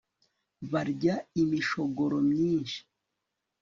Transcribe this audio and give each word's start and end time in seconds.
barya 0.71 1.15
imishogoro 1.41 2.17
myinshi 2.29 2.79